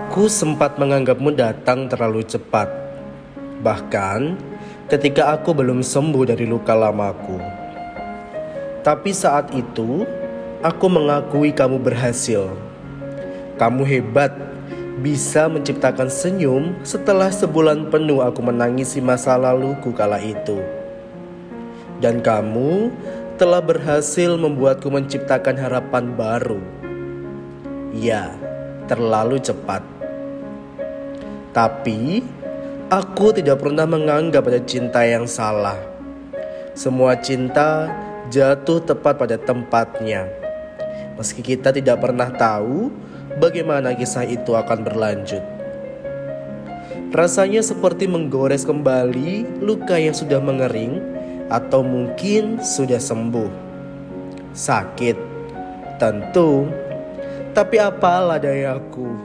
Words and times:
Aku 0.00 0.32
sempat 0.32 0.80
menganggapmu 0.80 1.36
datang 1.36 1.84
terlalu 1.84 2.24
cepat. 2.24 2.72
Bahkan 3.60 4.40
ketika 4.88 5.36
aku 5.36 5.52
belum 5.52 5.84
sembuh 5.84 6.24
dari 6.24 6.48
luka 6.48 6.72
lamaku. 6.72 7.36
Tapi 8.80 9.12
saat 9.12 9.52
itu, 9.52 10.08
aku 10.64 10.86
mengakui 10.88 11.52
kamu 11.52 11.76
berhasil. 11.76 12.48
Kamu 13.60 13.84
hebat, 13.84 14.32
bisa 15.04 15.52
menciptakan 15.52 16.08
senyum 16.08 16.80
setelah 16.80 17.28
sebulan 17.28 17.92
penuh 17.92 18.24
aku 18.24 18.40
menangisi 18.40 19.04
masa 19.04 19.36
laluku 19.36 19.92
kala 19.92 20.16
itu. 20.16 20.64
Dan 22.00 22.24
kamu 22.24 22.88
telah 23.36 23.60
berhasil 23.60 24.32
membuatku 24.40 24.88
menciptakan 24.88 25.60
harapan 25.60 26.16
baru. 26.16 26.60
Ya, 27.92 28.32
terlalu 28.90 29.38
cepat. 29.38 29.86
Tapi 31.54 32.26
aku 32.90 33.30
tidak 33.30 33.62
pernah 33.62 33.86
menganggap 33.86 34.50
ada 34.50 34.58
cinta 34.66 35.06
yang 35.06 35.30
salah. 35.30 35.78
Semua 36.74 37.14
cinta 37.22 37.86
jatuh 38.34 38.82
tepat 38.82 39.14
pada 39.14 39.38
tempatnya. 39.38 40.26
Meski 41.14 41.38
kita 41.38 41.70
tidak 41.70 42.02
pernah 42.02 42.34
tahu 42.34 42.90
bagaimana 43.38 43.94
kisah 43.94 44.26
itu 44.26 44.58
akan 44.58 44.82
berlanjut. 44.82 45.42
Rasanya 47.10 47.62
seperti 47.62 48.06
menggores 48.06 48.62
kembali 48.66 49.62
luka 49.62 49.98
yang 49.98 50.14
sudah 50.14 50.38
mengering 50.38 50.98
atau 51.50 51.82
mungkin 51.82 52.62
sudah 52.62 53.02
sembuh. 53.02 53.50
Sakit, 54.54 55.18
tentu 55.98 56.70
tapi 57.60 57.76
apalah 57.76 58.40
dayaku, 58.40 59.20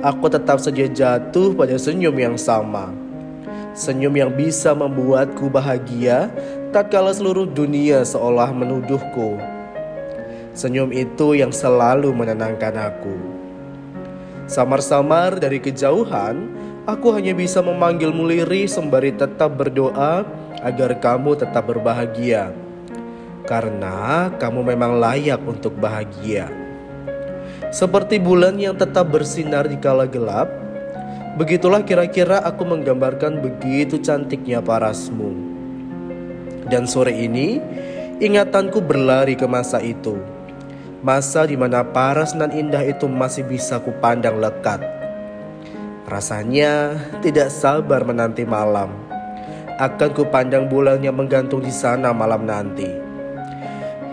aku 0.00 0.32
tetap 0.32 0.56
saja 0.56 0.88
jatuh 0.88 1.52
pada 1.52 1.76
senyum 1.76 2.16
yang 2.16 2.32
sama. 2.40 2.88
Senyum 3.76 4.16
yang 4.16 4.32
bisa 4.32 4.72
membuatku 4.72 5.52
bahagia 5.52 6.32
tatkala 6.72 7.12
seluruh 7.12 7.44
dunia 7.44 8.00
seolah 8.00 8.56
menuduhku. 8.56 9.36
Senyum 10.56 10.96
itu 10.96 11.36
yang 11.36 11.52
selalu 11.52 12.08
menenangkan 12.16 12.72
aku. 12.88 13.20
Samar-samar 14.48 15.36
dari 15.36 15.60
kejauhan, 15.60 16.40
aku 16.88 17.12
hanya 17.12 17.36
bisa 17.36 17.60
memanggilmu 17.60 18.24
lirih 18.32 18.64
sembari 18.64 19.12
tetap 19.12 19.60
berdoa 19.60 20.24
agar 20.64 20.96
kamu 21.04 21.36
tetap 21.36 21.68
berbahagia. 21.68 22.48
Karena 23.44 24.32
kamu 24.40 24.72
memang 24.72 24.96
layak 24.96 25.44
untuk 25.44 25.76
bahagia. 25.76 26.63
Seperti 27.74 28.22
bulan 28.22 28.54
yang 28.54 28.78
tetap 28.78 29.10
bersinar 29.10 29.66
di 29.66 29.74
kala 29.74 30.06
gelap, 30.06 30.46
begitulah 31.34 31.82
kira-kira 31.82 32.38
aku 32.46 32.62
menggambarkan 32.62 33.42
begitu 33.42 33.98
cantiknya 33.98 34.62
parasmu. 34.62 35.34
Dan 36.70 36.86
sore 36.86 37.10
ini, 37.10 37.58
ingatanku 38.22 38.78
berlari 38.78 39.34
ke 39.34 39.50
masa 39.50 39.82
itu. 39.82 40.14
Masa 41.02 41.50
di 41.50 41.58
mana 41.58 41.82
paras 41.82 42.30
nan 42.38 42.54
indah 42.54 42.86
itu 42.86 43.10
masih 43.10 43.42
bisa 43.42 43.82
kupandang 43.82 44.38
lekat. 44.38 44.78
Rasanya 46.06 46.94
tidak 47.26 47.50
sabar 47.50 48.06
menanti 48.06 48.46
malam. 48.46 48.94
Akan 49.82 50.14
kupandang 50.14 50.70
bulan 50.70 51.02
yang 51.02 51.18
menggantung 51.18 51.58
di 51.58 51.74
sana 51.74 52.14
malam 52.14 52.46
nanti. 52.46 52.86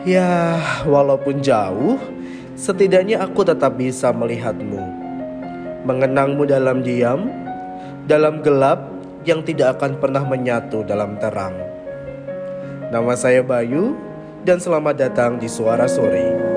Ya, 0.01 0.57
walaupun 0.89 1.45
jauh, 1.45 2.01
Setidaknya 2.61 3.25
aku 3.25 3.41
tetap 3.41 3.73
bisa 3.73 4.13
melihatmu, 4.13 4.77
mengenangmu 5.81 6.45
dalam 6.45 6.85
diam, 6.85 7.25
dalam 8.05 8.45
gelap 8.45 8.85
yang 9.25 9.41
tidak 9.41 9.81
akan 9.81 9.97
pernah 9.97 10.21
menyatu 10.21 10.85
dalam 10.85 11.17
terang. 11.17 11.57
Nama 12.93 13.13
saya 13.17 13.41
Bayu, 13.41 13.97
dan 14.45 14.61
selamat 14.61 14.93
datang 14.93 15.41
di 15.41 15.49
Suara 15.49 15.89
Sore. 15.89 16.50